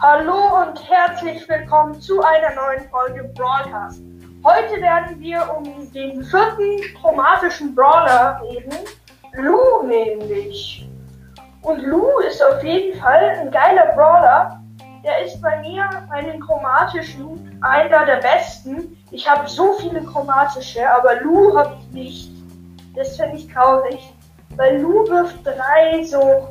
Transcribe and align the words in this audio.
Hallo 0.00 0.62
und 0.62 0.90
herzlich 0.90 1.48
willkommen 1.48 2.00
zu 2.00 2.20
einer 2.20 2.52
neuen 2.56 2.90
Folge 2.90 3.30
Broadcast. 3.36 4.02
Heute 4.42 4.82
werden 4.82 5.20
wir 5.20 5.48
um 5.56 5.92
den 5.92 6.24
vierten 6.24 6.80
chromatischen 7.00 7.76
Brawler 7.76 8.42
reden, 8.42 8.74
Lou 9.34 9.86
nämlich. 9.86 10.88
Und 11.62 11.82
Lou 11.82 12.18
ist 12.28 12.42
auf 12.42 12.60
jeden 12.64 13.00
Fall 13.00 13.38
ein 13.40 13.52
geiler 13.52 13.94
Brawler. 13.94 14.60
Der 15.04 15.24
ist 15.24 15.40
bei 15.40 15.60
mir 15.60 15.88
bei 16.10 16.22
den 16.22 16.40
chromatischen 16.40 17.56
einer 17.62 18.04
der 18.04 18.16
besten. 18.16 18.96
Ich 19.12 19.30
habe 19.30 19.48
so 19.48 19.74
viele 19.74 20.02
chromatische, 20.02 20.90
aber 20.90 21.20
Lou 21.20 21.56
habe 21.56 21.76
ich 21.78 21.92
nicht. 21.92 22.32
Das 22.96 23.16
finde 23.16 23.36
ich 23.36 23.46
traurig. 23.52 24.15
Weil 24.56 24.80
Lou 24.80 25.06
wirft 25.08 25.44
drei 25.44 26.02
so 26.04 26.48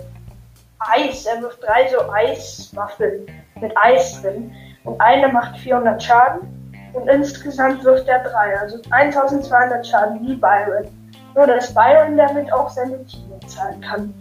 Eis. 0.79 1.25
Er 1.25 1.41
wirft 1.41 1.63
drei 1.63 1.87
so 1.87 2.09
Eiswaffeln 2.11 3.25
mit 3.59 3.75
Eis 3.77 4.21
drin. 4.21 4.51
Und 4.83 4.99
eine 5.01 5.29
macht 5.29 5.57
400 5.57 6.01
Schaden. 6.01 6.81
Und 6.93 7.07
insgesamt 7.07 7.83
wirft 7.83 8.07
er 8.07 8.19
drei. 8.23 8.57
Also 8.59 8.79
1200 8.91 9.85
Schaden 9.85 10.21
wie 10.21 10.35
Byron. 10.35 10.87
Nur 11.33 11.47
dass 11.47 11.73
Byron 11.73 12.15
damit 12.15 12.51
auch 12.53 12.69
seine 12.69 13.03
Team 13.05 13.39
zahlen 13.47 13.81
kann. 13.81 14.13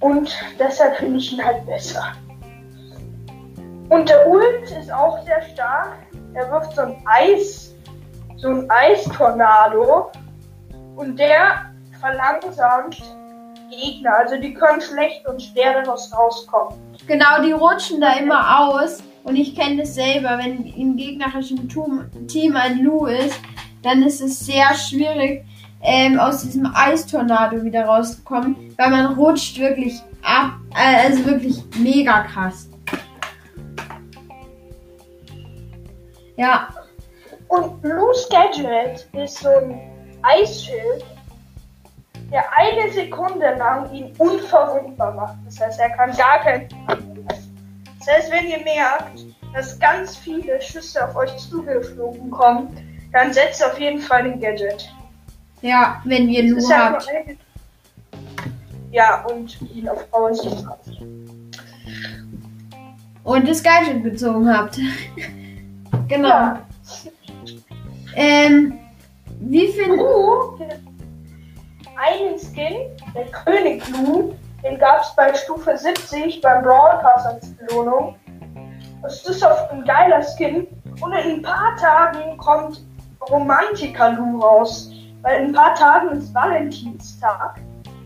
Und 0.00 0.34
deshalb 0.58 0.96
finde 0.96 1.18
ich 1.18 1.32
ihn 1.32 1.44
halt 1.44 1.66
besser. 1.66 2.04
Und 3.88 4.08
der 4.08 4.26
Ult 4.28 4.70
ist 4.70 4.92
auch 4.92 5.22
sehr 5.24 5.42
stark. 5.42 5.92
Er 6.34 6.50
wirft 6.50 6.74
so 6.74 6.82
ein 6.82 6.96
Eis, 7.06 7.74
so 8.36 8.48
ein 8.48 8.70
Eistornado. 8.70 10.10
Und 10.96 11.18
der 11.18 11.70
verlangsamt 12.00 13.02
Gegner. 13.76 14.16
Also 14.18 14.36
die 14.36 14.54
können 14.54 14.80
schlecht 14.80 15.26
und 15.26 15.42
schwer 15.42 15.82
daraus 15.82 16.12
rauskommen. 16.12 16.78
Genau, 17.06 17.42
die 17.44 17.52
rutschen 17.52 18.00
da 18.00 18.14
immer 18.14 18.68
aus. 18.68 19.02
Und 19.24 19.36
ich 19.36 19.54
kenne 19.56 19.82
das 19.82 19.94
selber, 19.94 20.38
wenn 20.38 20.66
im 20.66 20.96
gegnerischen 20.96 21.68
Team 22.28 22.56
ein 22.56 22.80
Lu 22.80 23.06
ist, 23.06 23.40
dann 23.82 24.02
ist 24.02 24.20
es 24.20 24.40
sehr 24.40 24.74
schwierig, 24.74 25.44
ähm, 25.82 26.18
aus 26.18 26.42
diesem 26.42 26.70
Eistornado 26.74 27.62
wieder 27.62 27.84
rauszukommen, 27.84 28.74
weil 28.76 28.90
man 28.90 29.14
rutscht 29.14 29.58
wirklich 29.58 30.00
ab, 30.22 30.52
äh, 30.74 31.06
also 31.06 31.24
wirklich 31.26 31.62
mega 31.78 32.22
krass. 32.22 32.68
Ja. 36.36 36.68
Und 37.48 37.82
Blue's 37.82 38.28
Gadget 38.30 39.06
ist 39.12 39.38
so 39.38 39.48
ein 39.48 39.80
Eisschild, 40.22 41.04
der 42.30 42.44
eine 42.56 42.90
Sekunde 42.92 43.54
lang 43.56 43.92
ihn 43.92 44.12
unverwundbar 44.18 45.12
macht. 45.14 45.36
Das 45.44 45.60
heißt, 45.60 45.80
er 45.80 45.90
kann 45.90 46.16
gar 46.16 46.40
kein. 46.40 46.68
Das 47.98 48.08
heißt, 48.08 48.32
wenn 48.32 48.48
ihr 48.48 48.62
merkt, 48.62 49.24
dass 49.54 49.78
ganz 49.78 50.16
viele 50.16 50.60
Schüsse 50.60 51.08
auf 51.08 51.16
euch 51.16 51.36
zugeflogen 51.36 52.30
kommen, 52.30 52.76
dann 53.12 53.32
setzt 53.32 53.64
auf 53.64 53.78
jeden 53.78 54.00
Fall 54.00 54.24
den 54.24 54.40
Gadget. 54.40 54.92
Ja, 55.62 56.02
wenn 56.04 56.28
ihr 56.28 56.42
Lu 56.42 56.60
habt. 56.70 57.08
Ja, 58.90 59.24
und 59.24 59.60
ihn 59.74 59.88
auf 59.88 60.10
Power 60.10 60.34
7 60.34 60.68
habt. 60.68 60.88
Und 63.24 63.48
das 63.48 63.62
Gadget 63.62 64.02
bezogen 64.02 64.48
habt. 64.48 64.78
genau. 66.08 66.28
Ja. 66.28 66.66
Ähm, 68.14 68.78
wie 69.40 69.68
viel. 69.68 69.86
Lu, 69.86 70.58
einen 71.98 72.38
Skin, 72.38 72.96
der 73.14 73.26
König 73.26 73.82
Lu, 73.90 74.34
den 74.62 74.78
gab 74.78 75.02
es 75.02 75.14
bei 75.14 75.32
Stufe 75.34 75.76
70 75.76 76.40
beim 76.40 76.62
Brawl 76.62 76.98
Pass 77.02 77.26
als 77.26 77.54
Belohnung. 77.56 78.16
Das 79.02 79.24
ist 79.26 79.44
auf 79.44 79.70
ein 79.70 79.84
geiler 79.84 80.22
Skin. 80.22 80.66
Und 81.00 81.12
in 81.12 81.36
ein 81.36 81.42
paar 81.42 81.76
Tagen 81.76 82.36
kommt 82.38 82.80
Romantika 83.30 84.08
Lu 84.08 84.40
raus. 84.40 84.90
Weil 85.22 85.40
in 85.42 85.46
ein 85.48 85.52
paar 85.52 85.74
Tagen 85.74 86.10
ist 86.12 86.32
Valentinstag. 86.34 87.56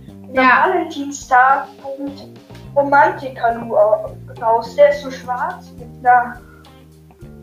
Und 0.08 0.34
Ja. 0.34 0.64
am 0.64 0.70
Valentinstag 0.72 1.66
kommt 1.82 2.26
Romantika 2.74 3.50
Lu 3.52 3.76
raus. 3.76 4.74
Der 4.74 4.90
ist 4.90 5.02
so 5.02 5.10
schwarz 5.10 5.70
mit 5.78 5.88
einer 6.04 6.40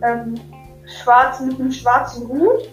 ähm, 0.03 0.35
schwarzen, 1.01 1.47
mit 1.47 1.59
einem 1.59 1.71
schwarzen 1.71 2.27
Hut. 2.27 2.69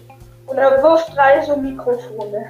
Und 0.47 0.57
er 0.57 0.83
wirft 0.83 1.15
drei 1.15 1.41
so 1.45 1.55
Mikrofone. 1.55 2.47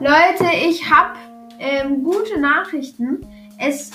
Leute, 0.00 0.50
ich 0.68 0.90
habe 0.90 1.18
ähm, 1.60 2.02
gute 2.02 2.40
Nachrichten. 2.40 3.24
Es, 3.58 3.92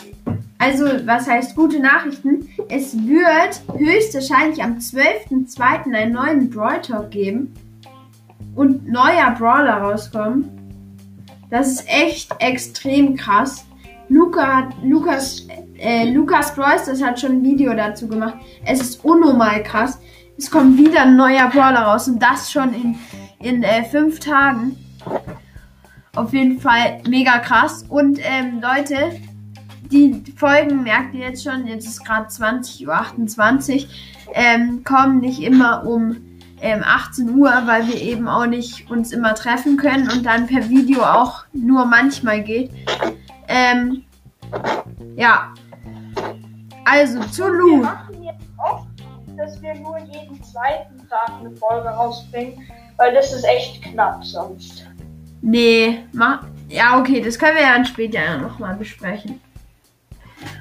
also, 0.58 0.86
was 1.06 1.28
heißt 1.28 1.56
gute 1.56 1.82
Nachrichten? 1.82 2.48
Es 2.70 2.96
wird 3.06 3.62
höchstwahrscheinlich 3.78 4.64
am 4.64 4.78
12.02. 4.78 5.94
einen 5.94 6.14
neuen 6.14 6.50
Brawl 6.50 6.82
Talk 6.82 7.12
geben 7.12 7.54
und 8.56 8.88
neuer 8.88 9.32
Brawler 9.38 9.82
rauskommen. 9.82 10.50
Das 11.50 11.68
ist 11.68 11.86
echt 11.88 12.34
extrem 12.40 13.18
krass. 13.18 13.66
Luca 14.08 14.70
Lukas, 14.82 15.48
äh, 15.78 16.10
Lukas 16.12 16.56
Brawls, 16.56 16.86
das 16.86 17.04
hat 17.04 17.20
schon 17.20 17.34
ein 17.34 17.44
Video 17.44 17.74
dazu 17.74 18.08
gemacht. 18.08 18.36
Es 18.66 18.80
ist 18.80 19.04
unnormal 19.04 19.64
krass. 19.64 20.00
Es 20.38 20.50
kommt 20.50 20.78
wieder 20.78 21.02
ein 21.02 21.18
neuer 21.18 21.50
Brawler 21.50 21.82
raus 21.82 22.08
und 22.08 22.20
das 22.20 22.50
schon 22.50 22.74
in, 22.74 22.96
in 23.40 23.64
äh, 23.64 23.84
fünf 23.84 24.22
Tagen. 24.22 24.78
Auf 26.16 26.34
jeden 26.34 26.60
Fall 26.60 27.02
mega 27.08 27.40
krass. 27.40 27.86
Und 27.88 28.20
ähm, 28.22 28.62
Leute, 28.62 29.20
die 29.92 30.24
Folgen 30.36 30.84
merkt 30.84 31.14
ihr 31.14 31.28
jetzt 31.28 31.44
schon, 31.44 31.68
jetzt 31.68 31.88
ist 31.88 32.06
gerade 32.06 32.28
20.28 32.28 33.84
Uhr, 33.84 33.90
ähm, 34.34 34.84
kommen 34.84 35.20
nicht 35.20 35.42
immer 35.42 35.86
um 35.86 36.18
ähm, 36.62 36.84
18 36.86 37.30
Uhr, 37.36 37.52
weil 37.66 37.88
wir 37.88 38.02
eben 38.02 38.28
auch 38.28 38.46
nicht 38.46 38.90
uns 38.90 39.12
immer 39.12 39.34
treffen 39.34 39.78
können 39.78 40.10
und 40.12 40.26
dann 40.26 40.48
per 40.48 40.70
Video 40.70 41.04
auch 41.04 41.46
nur 41.54 41.86
manchmal 41.86 42.44
geht. 42.44 42.72
Ähm, 43.48 44.04
ja. 45.16 45.54
Also 46.86 47.22
zu 47.26 47.44
Wir 47.44 47.52
Lu. 47.52 47.78
machen 47.78 48.24
jetzt 48.24 48.46
oft, 48.58 48.88
dass 49.38 49.62
wir 49.62 49.76
nur 49.76 49.98
jeden 50.00 50.44
zweiten 50.44 51.08
Tag 51.08 51.32
eine 51.40 51.52
Folge 51.52 51.88
rausbringen, 51.88 52.68
weil 52.98 53.14
das 53.14 53.32
ist 53.32 53.46
echt 53.46 53.82
knapp 53.84 54.24
sonst. 54.24 54.89
Nee, 55.42 56.06
mach. 56.14 56.44
Ja, 56.68 57.00
okay, 57.00 57.22
das 57.22 57.40
können 57.40 57.56
wir 57.56 57.64
ja 57.64 57.74
dann 57.74 57.86
später 57.86 58.38
nochmal 58.38 58.76
besprechen. 58.76 59.42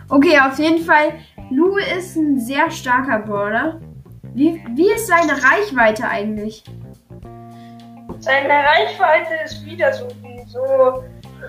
Okay, 0.09 0.39
auf 0.41 0.59
jeden 0.59 0.85
Fall, 0.85 1.13
Lu 1.51 1.77
ist 1.77 2.17
ein 2.17 2.41
sehr 2.41 2.71
starker 2.71 3.19
Brawler. 3.19 3.81
Wie, 4.35 4.63
wie 4.75 4.91
ist 4.91 5.07
seine 5.07 5.33
Reichweite 5.33 6.09
eigentlich? 6.09 6.65
Seine 8.21 8.49
Reichweite 8.49 9.35
ist 9.45 9.65
wieder 9.65 9.93
so 9.93 10.09
wie 10.23 10.45
so 10.49 11.05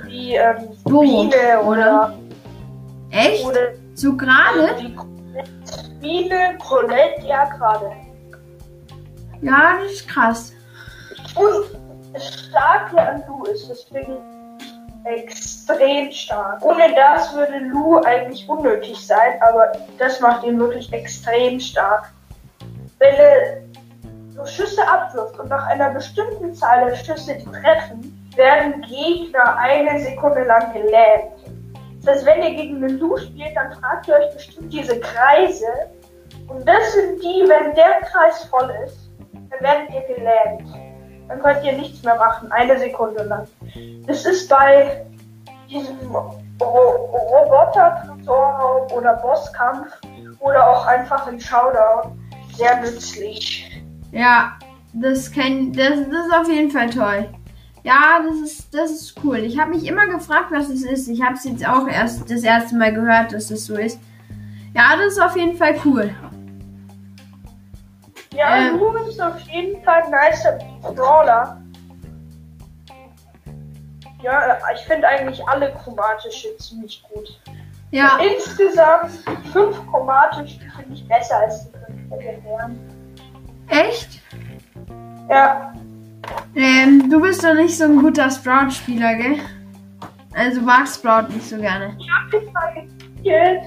wie 0.06 0.36
ähm, 0.36 0.70
So, 0.86 1.02
Biene 1.02 1.62
oder 1.64 2.18
Echt? 3.12 3.46
oder 3.46 3.74
So 3.94 4.16
gerade? 4.16 4.76
Biene, 6.00 6.58
Colette, 6.60 7.26
ja 7.26 7.46
gerade. 7.46 7.92
Ja, 9.42 9.78
das 9.82 9.94
ist 9.94 10.08
krass. 10.08 10.54
Und 11.36 11.69
das 12.14 12.28
Starke 12.28 13.00
an 13.02 13.24
Lu 13.28 13.44
ist, 13.46 13.70
ich 13.70 13.92
extrem 15.06 16.12
stark. 16.12 16.64
Ohne 16.64 16.94
das 16.96 17.34
würde 17.34 17.58
Lu 17.60 17.98
eigentlich 18.04 18.48
unnötig 18.48 19.06
sein, 19.06 19.42
aber 19.42 19.72
das 19.98 20.20
macht 20.20 20.44
ihn 20.44 20.60
wirklich 20.60 20.92
extrem 20.92 21.60
stark. 21.60 22.12
Wenn 23.00 23.16
er 23.16 23.62
so 24.36 24.46
Schüsse 24.46 24.86
abwirft 24.88 25.40
und 25.40 25.50
nach 25.50 25.66
einer 25.68 25.92
bestimmten 25.92 26.54
Zahl 26.54 26.90
der 26.90 26.96
Schüsse, 26.96 27.36
die 27.36 27.46
treffen, 27.46 28.32
werden 28.36 28.82
Gegner 28.82 29.58
eine 29.58 30.00
Sekunde 30.00 30.44
lang 30.44 30.74
gelähmt. 30.74 31.34
Das 32.02 32.16
heißt, 32.16 32.26
wenn 32.26 32.44
ihr 32.44 32.56
gegen 32.56 32.84
einen 32.84 33.00
Lu 33.00 33.18
spielt, 33.18 33.56
dann 33.56 33.74
fragt 33.74 34.08
ihr 34.08 34.16
euch 34.16 34.34
bestimmt 34.34 34.72
diese 34.72 35.00
Kreise. 35.00 35.68
Und 36.48 36.68
das 36.68 36.94
sind 36.94 37.22
die, 37.22 37.46
wenn 37.48 37.76
der 37.76 38.02
Kreis 38.02 38.46
voll 38.46 38.74
ist, 38.86 39.10
dann 39.50 39.62
werdet 39.62 39.90
ihr 39.94 40.16
gelähmt. 40.16 40.89
Dann 41.30 41.42
könnt 41.42 41.64
ihr 41.64 41.72
nichts 41.74 42.04
mehr 42.04 42.16
machen, 42.16 42.52
eine 42.52 42.78
Sekunde 42.78 43.24
lang. 43.24 43.48
Das 44.08 44.26
ist 44.26 44.50
bei 44.50 45.06
diesem 45.70 45.98
Ro 46.12 46.36
Roboter-Tresorraum 46.60 48.92
oder 48.92 49.14
Bosskampf 49.18 49.94
oder 50.40 50.68
auch 50.68 50.86
einfach 50.86 51.28
in 51.28 51.40
Showdown 51.40 52.20
sehr 52.58 52.82
nützlich. 52.82 53.72
Ja, 54.12 54.58
das, 54.94 55.32
kenn, 55.32 55.72
das, 55.72 56.00
das 56.10 56.26
ist 56.28 56.36
auf 56.36 56.50
jeden 56.50 56.72
Fall 56.72 56.90
toll. 56.90 57.30
Ja, 57.84 58.20
das 58.28 58.36
ist, 58.38 58.74
das 58.74 58.92
ist 58.92 59.16
cool. 59.24 59.38
Ich 59.38 59.58
habe 59.58 59.70
mich 59.70 59.88
immer 59.88 60.08
gefragt, 60.08 60.52
was 60.52 60.68
es 60.70 60.84
ist. 60.84 61.08
Ich 61.08 61.22
habe 61.22 61.36
es 61.36 61.46
jetzt 61.46 61.66
auch 61.66 61.88
erst 61.88 62.30
das 62.30 62.44
erste 62.44 62.76
Mal 62.76 62.94
gehört, 62.94 63.32
dass 63.32 63.50
es 63.52 63.68
so 63.68 63.76
ist. 63.76 64.02
Ja, 64.74 64.98
das 64.98 65.14
ist 65.14 65.22
auf 65.22 65.38
jeden 65.38 65.56
Fall 65.56 65.76
cool. 65.86 66.14
Ja, 68.34 68.58
Ähm. 68.58 68.80
Lu 68.80 68.92
ist 69.08 69.22
auf 69.22 69.40
jeden 69.40 69.82
Fall 69.84 70.04
ein 70.04 70.12
nicer 70.12 70.60
Brawler. 70.82 71.62
Ja, 74.22 74.58
ich 74.74 74.82
finde 74.82 75.08
eigentlich 75.08 75.46
alle 75.48 75.72
chromatische 75.74 76.56
ziemlich 76.58 77.02
gut. 77.12 77.40
Ja, 77.92 78.20
Insgesamt 78.20 79.12
fünf 79.54 79.78
chromatische 79.90 80.60
finde 80.76 80.94
ich 80.94 81.08
besser 81.08 81.38
als 81.40 81.66
die 81.66 81.78
fünf 81.78 82.10
legendären. 82.12 82.80
echt? 83.70 84.20
Ja, 85.30 85.74
Ähm, 86.56 87.10
du 87.10 87.20
bist 87.22 87.44
doch 87.44 87.54
nicht 87.56 87.76
so 87.78 87.86
ein 87.86 87.98
guter 88.02 88.30
Sprout-Spieler, 88.30 89.16
gell? 89.16 89.40
Also 90.36 90.60
du 90.60 90.66
magst 90.66 90.98
Sprout 91.00 91.34
nicht 91.34 91.48
so 91.50 91.58
gerne. 91.58 91.96
ich 91.98 92.08
habe 92.12 92.38
jetzt 92.38 92.54
mal 92.54 92.74
gespielt 92.74 93.62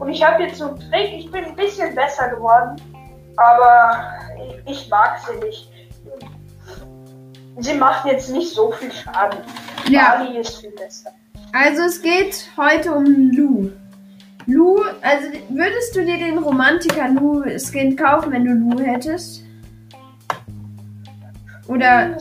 und 0.00 0.08
ich 0.08 0.24
habe 0.24 0.42
jetzt 0.42 0.56
so 0.58 0.68
einen 0.68 0.78
Trick. 0.90 1.12
Ich 1.12 1.30
bin 1.30 1.44
ein 1.44 1.54
bisschen 1.54 1.94
besser 1.94 2.28
geworden, 2.30 2.76
aber 3.36 4.02
ich, 4.66 4.70
ich 4.82 4.90
mag 4.90 5.18
sie 5.20 5.36
nicht. 5.44 5.70
Sie 7.60 7.74
macht 7.74 8.06
jetzt 8.06 8.30
nicht 8.30 8.54
so 8.54 8.70
viel 8.72 8.90
Schaden. 8.92 9.40
Ja. 9.88 10.16
Bali 10.16 10.38
ist 10.38 10.58
viel 10.60 10.70
besser. 10.70 11.10
Also 11.52 11.82
es 11.82 12.00
geht 12.02 12.48
heute 12.56 12.92
um 12.92 13.04
Lu. 13.32 13.70
Lu, 14.46 14.78
also 15.02 15.26
würdest 15.50 15.94
du 15.96 16.04
dir 16.04 16.16
den 16.18 16.38
Romantiker 16.38 17.08
Lu 17.08 17.42
Skin 17.58 17.96
kaufen, 17.96 18.32
wenn 18.32 18.44
du 18.44 18.52
Lu 18.52 18.80
hättest? 18.82 19.42
Oder 21.66 22.16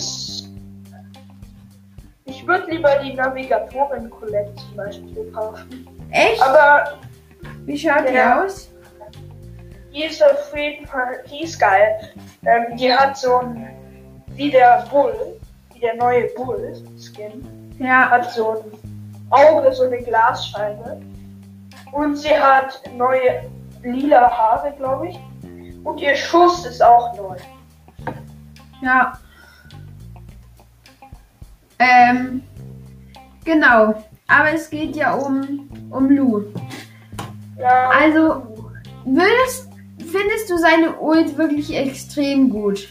Ich 2.26 2.46
würde 2.46 2.70
lieber 2.72 2.92
die 3.04 3.14
Navigatorin 3.14 4.10
Colette 4.10 4.54
zum 4.56 4.76
Beispiel 4.76 5.32
kaufen. 5.34 5.88
echt? 6.12 6.42
Aber 6.42 6.98
Wie 7.66 7.78
schaut 7.78 8.08
die 8.10 8.14
Ja. 8.14 8.44
aus? 8.44 8.70
die 9.94 10.04
ist 10.04 10.24
auf 10.24 10.56
jeden 10.56 10.86
Fall, 10.86 11.24
die 11.32 11.44
ist 11.44 11.60
geil. 11.60 11.98
Ähm, 12.46 12.78
die 12.78 12.94
hat 12.94 13.18
so 13.18 13.38
ein, 13.40 13.68
wie 14.38 14.52
der 14.52 14.86
Bull, 14.92 15.14
wie 15.74 15.80
der 15.80 15.96
neue 15.96 16.28
Bull-Skin, 16.36 17.76
Ja, 17.80 18.10
hat 18.10 18.32
so 18.32 18.52
ein 18.52 18.72
Auge, 19.32 19.74
so 19.74 19.84
eine 19.84 19.98
Glasscheibe. 19.98 21.02
Und 21.92 22.16
sie 22.16 22.30
hat 22.38 22.80
neue 22.96 23.50
lila 23.84 24.30
Haare, 24.30 24.74
glaube 24.78 25.10
ich. 25.10 25.20
Und 25.84 26.00
ihr 26.00 26.16
Schuss 26.16 26.66
ist 26.66 26.82
auch 26.84 27.16
neu. 27.16 27.36
ja. 28.82 29.14
Ähm, 31.80 32.44
genau. 33.44 34.04
Aber 34.28 34.54
es 34.54 34.70
geht 34.70 34.96
ja 34.96 35.14
um, 35.14 35.70
um 35.90 36.10
Lu. 36.10 36.44
Ja, 37.58 37.90
Also, 37.90 38.56
würdest, 39.06 39.70
findest 40.00 40.50
du 40.50 40.58
seine 40.58 41.00
Ult 41.00 41.38
wirklich 41.38 41.74
extrem 41.76 42.50
gut? 42.50 42.90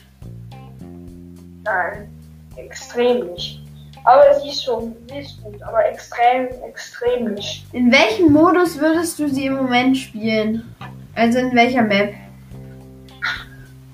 Nein, 1.66 2.08
extrem 2.56 3.26
nicht. 3.32 3.62
Aber 4.04 4.22
sie 4.40 4.48
ist 4.48 4.64
schon, 4.64 4.94
sie 5.08 5.18
ist 5.18 5.42
gut, 5.42 5.60
aber 5.62 5.84
extrem, 5.86 6.48
extrem 6.66 7.34
nicht. 7.34 7.66
In 7.72 7.90
welchem 7.90 8.32
Modus 8.32 8.78
würdest 8.78 9.18
du 9.18 9.28
sie 9.28 9.46
im 9.46 9.56
Moment 9.56 9.96
spielen? 9.96 10.74
Also 11.14 11.38
in 11.38 11.54
welcher 11.54 11.82
Map? 11.82 12.14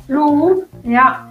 Lu, 0.08 0.64
Ja, 0.84 1.26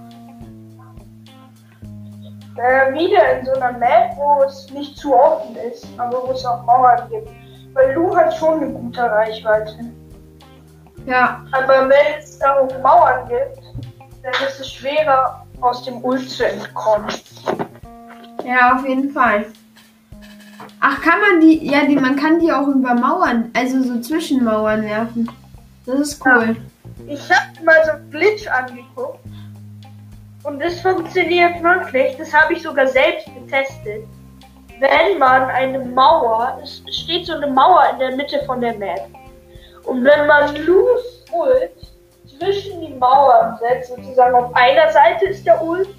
äh, 2.58 2.94
wieder 2.94 3.40
in 3.40 3.46
so 3.46 3.54
einer 3.54 3.78
Map, 3.78 4.12
wo 4.18 4.44
es 4.44 4.70
nicht 4.72 4.98
zu 4.98 5.16
offen 5.16 5.56
ist, 5.56 5.88
aber 5.98 6.28
wo 6.28 6.32
es 6.32 6.46
auch 6.46 6.64
Mauern 6.66 7.10
gibt. 7.10 7.30
Weil 7.74 7.94
Lu 7.94 8.16
hat 8.16 8.36
schon 8.36 8.62
eine 8.62 8.72
gute 8.72 9.02
Reichweite. 9.02 9.92
ja, 11.06 11.44
Aber 11.52 11.90
wenn 11.90 12.20
es 12.20 12.38
darum 12.40 12.68
Mauern 12.82 13.28
gibt, 13.28 13.62
dann 14.24 14.34
ist 14.48 14.60
es 14.60 14.72
schwerer, 14.72 15.41
aus 15.62 15.84
dem 15.84 16.04
Ult 16.04 16.30
zu 16.30 16.46
entkommen. 16.46 17.08
ja, 18.44 18.76
auf 18.76 18.88
jeden 18.88 19.12
Fall. 19.12 19.46
Ach, 20.80 21.02
kann 21.02 21.22
man 21.22 21.42
die, 21.42 21.70
ja, 21.70 21.86
die, 21.86 21.96
man 21.96 22.16
kann 22.16 22.40
die 22.40 22.52
auch 22.52 22.68
über 22.68 22.96
Mauern, 22.96 23.52
also 23.56 23.82
so 23.84 24.02
zwischen 24.02 24.44
Mauern 24.44 24.84
werfen. 24.84 25.30
Das 25.86 26.00
ist 26.00 26.26
cool. 26.26 26.56
Ich 27.08 27.22
habe 27.30 27.64
mal 27.64 27.84
so 27.86 27.92
einen 27.92 28.10
Glitch 28.12 28.48
angeguckt. 28.48 29.20
Und 30.44 30.60
das 30.60 30.82
funktioniert 30.82 31.62
wirklich. 31.62 32.18
Das 32.18 32.34
habe 32.34 32.54
ich 32.54 32.64
sogar 32.64 32.88
selbst 32.88 33.28
getestet. 33.28 34.08
Wenn 34.80 35.20
man 35.20 35.44
eine 35.44 35.80
Mauer, 35.80 36.60
es 36.64 36.82
steht 36.96 37.28
so 37.28 37.34
eine 37.34 37.48
Mauer 37.48 37.84
in 37.94 38.00
der 38.00 38.16
Mitte 38.16 38.42
von 38.48 38.60
der 38.60 38.76
Map. 38.78 39.08
Und 39.84 40.04
wenn 40.04 40.26
man 40.26 40.56
Lus 40.66 41.24
Ult 41.32 41.72
zwischen 42.42 42.82
die 42.82 42.94
Mauern 42.96 43.58
setzt, 43.60 43.90
sozusagen 43.96 44.34
auf 44.36 44.54
einer 44.56 44.92
Seite 44.92 45.26
ist 45.26 45.46
der 45.46 45.62
Ult 45.62 45.90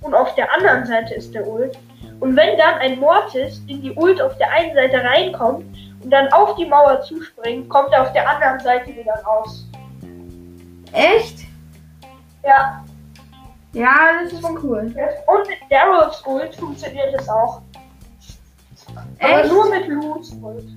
und 0.00 0.14
auf 0.14 0.34
der 0.34 0.52
anderen 0.52 0.84
Seite 0.84 1.14
ist 1.14 1.32
der 1.32 1.46
Ult. 1.46 1.78
Und 2.18 2.36
wenn 2.36 2.58
dann 2.58 2.74
ein 2.80 2.98
Mortis 2.98 3.62
in 3.68 3.82
die 3.82 3.92
Ult 3.92 4.20
auf 4.20 4.36
der 4.38 4.50
einen 4.50 4.74
Seite 4.74 5.02
reinkommt 5.02 5.64
und 6.02 6.10
dann 6.10 6.32
auf 6.32 6.56
die 6.56 6.66
Mauer 6.66 7.00
zuspringt, 7.02 7.68
kommt 7.68 7.92
er 7.92 8.02
auf 8.02 8.12
der 8.12 8.28
anderen 8.28 8.58
Seite 8.60 8.88
wieder 8.94 9.14
raus. 9.24 9.68
Echt? 10.92 11.38
Ja, 12.44 12.84
Ja, 13.72 13.94
das 14.22 14.32
ist 14.32 14.44
cool. 14.62 14.80
Und 15.26 15.48
mit 15.48 15.58
Daryls 15.70 16.26
Ult 16.26 16.54
funktioniert 16.56 17.14
es 17.16 17.28
auch. 17.28 17.62
Aber 19.20 19.40
Echt? 19.40 19.52
nur 19.52 19.70
mit 19.70 19.86
Lus 19.86 20.32
Ult. 20.42 20.68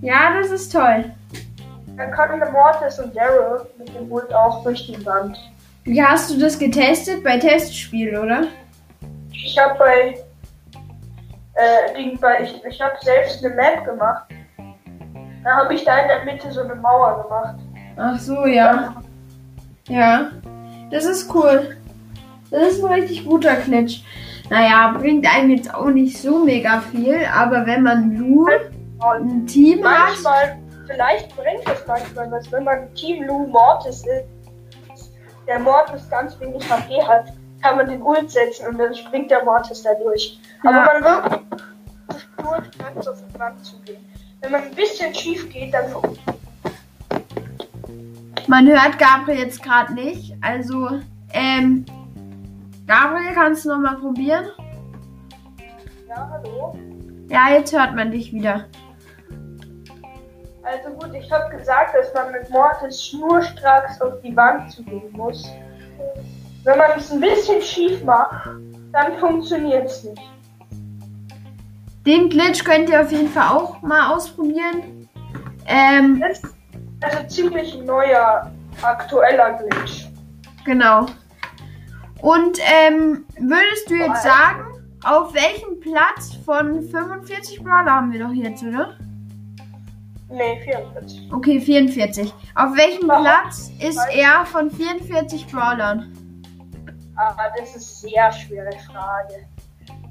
Ja, 0.00 0.38
das 0.38 0.50
ist 0.50 0.72
toll. 0.72 1.04
Dann 1.96 2.10
können 2.10 2.40
Mortis 2.52 2.98
und 2.98 3.16
Daryl 3.16 3.66
mit 3.78 3.94
dem 3.94 4.10
Ult 4.10 4.32
auch 4.34 4.62
durch 4.62 4.86
die 4.86 5.04
Wand. 5.06 5.38
Wie 5.84 6.02
hast 6.02 6.30
du 6.30 6.38
das 6.38 6.58
getestet? 6.58 7.22
Bei 7.24 7.38
Testspiel, 7.38 8.16
oder? 8.18 8.48
Ich 9.32 9.58
habe 9.58 9.78
bei, 9.78 10.18
äh, 11.54 12.16
bei 12.20 12.42
ich, 12.42 12.64
ich 12.64 12.80
habe 12.80 12.96
selbst 13.00 13.44
eine 13.44 13.54
Map 13.54 13.84
gemacht. 13.84 14.24
Da 15.44 15.56
habe 15.56 15.74
ich 15.74 15.84
da 15.84 15.98
in 15.98 16.08
der 16.08 16.24
Mitte 16.24 16.50
so 16.52 16.62
eine 16.62 16.74
Mauer 16.74 17.22
gemacht. 17.22 17.56
Ach 17.96 18.18
so, 18.18 18.46
ja. 18.46 18.96
Ja. 19.88 20.32
Das 20.90 21.04
ist 21.04 21.32
cool. 21.34 21.76
Das 22.50 22.72
ist 22.72 22.84
ein 22.84 22.92
richtig 22.92 23.24
guter 23.24 23.56
Glitch. 23.56 24.02
Naja, 24.50 24.94
bringt 24.98 25.26
einem 25.26 25.50
jetzt 25.50 25.72
auch 25.72 25.88
nicht 25.88 26.20
so 26.20 26.44
mega 26.44 26.80
viel, 26.80 27.20
aber 27.32 27.66
wenn 27.66 27.82
man 27.82 28.10
Und 28.98 29.28
ein 29.28 29.46
Team 29.46 29.84
hat, 29.84 30.08
manchmal, 30.08 30.58
vielleicht 30.86 31.34
bringt 31.36 31.68
es 31.68 31.86
manchmal 31.86 32.30
was, 32.30 32.50
wenn 32.52 32.64
man 32.64 32.94
Team 32.94 33.24
Lu 33.24 33.46
Mortis 33.46 34.04
ist, 34.06 34.26
der 35.46 35.58
Mortis 35.60 36.08
ganz 36.10 36.38
wenig 36.40 36.68
HP 36.68 37.02
hat, 37.02 37.32
kann 37.62 37.76
man 37.76 37.88
den 37.88 38.02
Ult 38.02 38.30
setzen 38.30 38.68
und 38.68 38.78
dann 38.78 38.94
springt 38.94 39.30
der 39.30 39.44
Mortis 39.44 39.82
da 39.82 39.94
durch. 39.94 40.38
Aber 40.62 40.72
Ja. 40.76 41.00
man 41.00 41.04
wird 41.30 41.42
nur 42.42 42.62
ganz 42.78 43.06
auf 43.06 43.18
die 43.32 43.38
Wand 43.38 43.64
zu 43.64 43.78
gehen. 43.80 44.04
Wenn 44.40 44.52
man 44.52 44.62
ein 44.62 44.74
bisschen 44.74 45.14
schief 45.14 45.48
geht, 45.50 45.72
dann 45.74 45.84
man 48.48 48.66
hört 48.68 48.98
Gabriel 48.98 49.40
jetzt 49.40 49.62
gerade 49.62 49.92
nicht. 49.94 50.34
Also, 50.40 51.00
ähm, 51.32 51.84
Gabriel, 52.86 53.34
kannst 53.34 53.64
du 53.64 53.70
nochmal 53.70 53.96
probieren? 53.96 54.46
ja, 56.08 56.30
hallo. 56.30 56.78
Ja, 57.28 57.50
jetzt 57.50 57.76
hört 57.76 57.96
man 57.96 58.12
dich 58.12 58.32
wieder. 58.32 58.66
Also 60.66 60.90
gut, 60.98 61.14
ich 61.14 61.30
habe 61.30 61.56
gesagt, 61.56 61.94
dass 61.94 62.12
man 62.12 62.32
mit 62.32 62.50
Mortis 62.50 63.04
schnurstracks 63.04 64.00
auf 64.00 64.20
die 64.20 64.34
Wand 64.34 64.72
zu 64.72 64.82
gehen 64.82 65.12
muss. 65.12 65.48
Wenn 66.64 66.76
man 66.76 66.90
es 66.96 67.12
ein 67.12 67.20
bisschen 67.20 67.62
schief 67.62 68.02
macht, 68.02 68.48
dann 68.92 69.16
funktioniert 69.18 69.86
es 69.86 70.02
nicht. 70.02 70.22
Den 72.04 72.28
Glitch 72.28 72.64
könnt 72.64 72.88
ihr 72.90 73.00
auf 73.00 73.12
jeden 73.12 73.28
Fall 73.28 73.48
auch 73.56 73.80
mal 73.82 74.12
ausprobieren. 74.12 75.08
Ähm, 75.66 76.20
Das 76.20 76.38
ist 76.38 76.54
also 77.00 77.26
ziemlich 77.28 77.78
neuer, 77.82 78.50
aktueller 78.82 79.52
Glitch. 79.54 80.08
genau. 80.64 81.06
Und 82.22 82.58
ähm, 82.88 83.24
würdest 83.38 83.88
du 83.88 83.94
jetzt 83.94 84.24
sagen, 84.24 84.64
auf 85.04 85.32
welchem 85.32 85.78
Platz 85.78 86.34
von 86.44 86.82
45 86.82 87.62
Brawler 87.62 87.92
haben 87.92 88.12
wir 88.12 88.24
doch 88.24 88.32
jetzt, 88.32 88.64
oder? 88.64 88.96
Nee, 90.28 90.60
44. 90.64 91.30
Okay, 91.32 91.60
44. 91.60 92.32
Auf 92.56 92.76
welchem 92.76 93.08
Warum? 93.08 93.24
Platz 93.24 93.70
ist 93.80 94.00
er 94.12 94.44
von 94.46 94.70
44 94.70 95.46
Brawlern? 95.46 96.12
Ah, 97.16 97.34
das 97.58 97.76
ist 97.76 98.04
eine 98.04 98.12
sehr 98.12 98.32
schwere 98.32 98.70
Frage. 98.90 99.46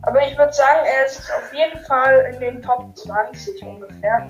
Aber 0.03 0.25
ich 0.27 0.37
würde 0.37 0.53
sagen, 0.53 0.85
er 0.85 1.05
ist 1.05 1.19
auf 1.19 1.53
jeden 1.53 1.83
Fall 1.85 2.31
in 2.33 2.39
den 2.39 2.61
Top 2.61 2.95
20 2.95 3.61
ungefähr. 3.63 4.27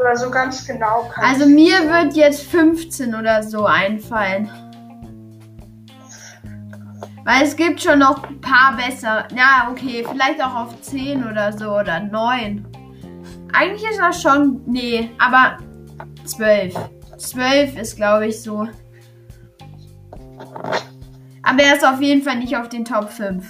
Oder 0.00 0.16
so 0.16 0.30
ganz 0.30 0.66
genau 0.66 1.10
Also 1.16 1.46
mir 1.46 1.78
sagen. 1.78 1.88
wird 1.90 2.14
jetzt 2.16 2.42
15 2.42 3.14
oder 3.14 3.42
so 3.42 3.64
einfallen. 3.66 4.50
Weil 7.24 7.42
es 7.44 7.56
gibt 7.56 7.80
schon 7.80 8.00
noch 8.00 8.28
ein 8.28 8.40
paar 8.40 8.76
besser. 8.76 9.26
Ja, 9.34 9.68
okay, 9.70 10.04
vielleicht 10.10 10.42
auch 10.44 10.54
auf 10.54 10.80
10 10.82 11.24
oder 11.26 11.52
so 11.52 11.70
oder 11.74 12.00
9. 12.00 12.66
Eigentlich 13.56 13.88
ist 13.88 14.00
das 14.00 14.20
schon. 14.20 14.62
Nee, 14.66 15.10
aber 15.18 15.58
12. 16.24 16.74
12 17.18 17.76
ist, 17.78 17.96
glaube 17.96 18.26
ich, 18.26 18.42
so. 18.42 18.68
Aber 21.42 21.62
er 21.62 21.74
ist 21.76 21.86
auf 21.86 22.00
jeden 22.00 22.22
Fall 22.22 22.36
nicht 22.36 22.56
auf 22.56 22.68
den 22.68 22.84
Top 22.84 23.10
5. 23.10 23.46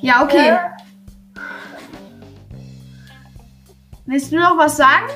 Ja, 0.00 0.22
okay. 0.22 0.50
Äh, 0.50 0.58
Willst 4.06 4.32
du 4.32 4.36
noch 4.38 4.58
was 4.58 4.76
sagen? 4.76 5.06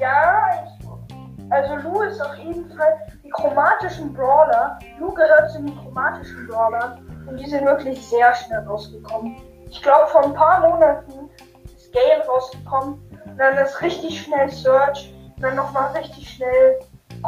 ja, 0.00 0.66
ich, 0.66 1.52
also 1.52 1.76
Lu 1.76 2.02
ist 2.02 2.20
auf 2.20 2.36
jeden 2.38 2.68
Fall 2.76 2.94
die 3.22 3.30
chromatischen 3.30 4.12
Brawler. 4.12 4.78
Lu 4.98 5.12
gehört 5.14 5.50
zu 5.52 5.62
den 5.62 5.76
chromatischen 5.78 6.46
Brawlern 6.48 7.03
und 7.26 7.38
die 7.38 7.48
sind 7.48 7.64
wirklich 7.64 8.00
sehr 8.06 8.34
schnell 8.34 8.60
rausgekommen. 8.60 9.36
Ich 9.70 9.82
glaube, 9.82 10.06
vor 10.08 10.24
ein 10.24 10.34
paar 10.34 10.60
Monaten 10.60 11.30
ist 11.76 11.92
Gale 11.92 12.24
rausgekommen, 12.28 13.00
und 13.26 13.36
dann 13.38 13.56
ist 13.58 13.80
richtig 13.82 14.22
schnell 14.22 14.50
Search, 14.50 15.12
und 15.36 15.42
dann 15.42 15.56
nochmal 15.56 15.90
richtig 15.96 16.28
schnell 16.30 16.78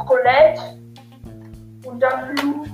Colette 0.06 0.60
und 1.84 2.00
dann 2.00 2.36
Lu 2.36 2.64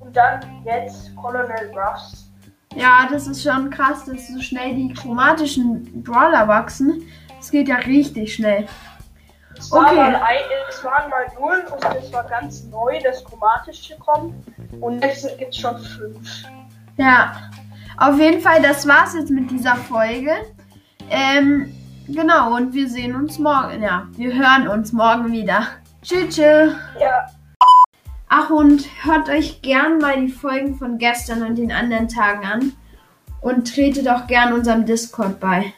und 0.00 0.16
dann 0.16 0.40
jetzt 0.64 1.14
Colonel 1.16 1.70
Ruffs. 1.76 2.30
Ja, 2.74 3.06
das 3.10 3.26
ist 3.26 3.42
schon 3.42 3.68
krass, 3.70 4.04
dass 4.04 4.28
so 4.28 4.40
schnell 4.40 4.74
die 4.74 4.94
chromatischen 4.94 6.02
Brawler 6.02 6.46
wachsen. 6.48 7.02
Das 7.36 7.50
geht 7.50 7.68
ja 7.68 7.76
richtig 7.76 8.34
schnell. 8.34 8.66
Es, 9.58 9.70
war 9.72 9.86
Okay. 9.86 9.96
mal 9.96 10.14
ein, 10.14 10.38
es 10.68 10.84
waren 10.84 11.10
mal 11.10 11.26
null 11.38 11.64
und 11.72 11.96
es 11.96 12.12
war 12.12 12.24
ganz 12.24 12.64
neu, 12.64 12.98
das 13.02 13.24
chromatische 13.24 13.98
kommt. 13.98 14.34
Und 14.80 15.02
jetzt 15.02 15.38
gibt 15.38 15.54
es 15.54 15.60
schon 15.60 15.78
fünf. 15.78 16.44
Ja, 16.96 17.32
auf 17.96 18.18
jeden 18.18 18.40
Fall, 18.40 18.62
das 18.62 18.86
war's 18.86 19.14
jetzt 19.14 19.30
mit 19.30 19.50
dieser 19.50 19.76
Folge. 19.76 20.32
Ähm, 21.10 21.74
genau, 22.06 22.54
und 22.56 22.72
wir 22.72 22.88
sehen 22.88 23.16
uns 23.16 23.38
morgen. 23.38 23.82
Ja, 23.82 24.06
wir 24.12 24.32
hören 24.32 24.68
uns 24.68 24.92
morgen 24.92 25.32
wieder. 25.32 25.66
Tschüss. 26.02 26.36
tschüss. 26.36 26.74
Ja, 26.98 27.26
Ach, 28.32 28.48
und 28.48 28.84
hört 29.02 29.28
euch 29.28 29.60
gern 29.60 29.98
mal 29.98 30.16
die 30.20 30.30
Folgen 30.30 30.76
von 30.76 30.98
gestern 30.98 31.42
und 31.42 31.56
den 31.56 31.72
anderen 31.72 32.08
Tagen 32.08 32.46
an. 32.46 32.72
Und 33.40 33.74
tretet 33.74 34.08
auch 34.08 34.26
gern 34.28 34.52
unserem 34.52 34.86
Discord 34.86 35.40
bei. 35.40 35.72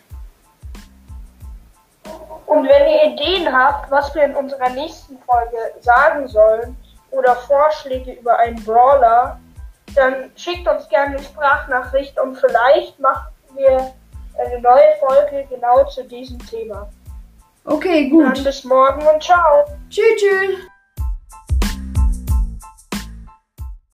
und 2.53 2.69
wenn 2.69 2.91
ihr 2.91 3.15
Ideen 3.15 3.53
habt, 3.53 3.91
was 3.91 4.15
wir 4.15 4.25
in 4.25 4.37
unserer 4.37 4.69
nächsten 4.71 5.19
Folge 5.21 5.57
sagen 5.81 6.29
sollen 6.29 6.77
oder 7.13 7.37
Vorschläge 7.37 8.13
über 8.13 8.39
einen 8.39 8.63
Brawler, 8.65 9.39
dann 9.95 10.31
schickt 10.37 10.67
uns 10.67 10.89
gerne 10.89 11.17
eine 11.17 11.23
Sprachnachricht 11.23 12.19
und 12.19 12.37
vielleicht 12.37 12.99
machen 12.99 13.29
wir 13.55 13.93
eine 14.39 14.61
neue 14.61 14.97
Folge 15.01 15.47
genau 15.49 15.85
zu 15.85 16.05
diesem 16.05 16.39
Thema. 16.47 16.89
Okay, 17.65 18.11
Dann 18.11 18.35
gut. 18.35 18.45
bis 18.45 18.65
morgen 18.65 19.07
und 19.07 19.23
ciao. 19.23 19.65
Tschüss. 19.89 20.05
tschüss. 20.17 20.72